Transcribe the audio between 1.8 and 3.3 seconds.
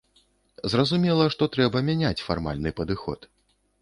мяняць фармальны падыход.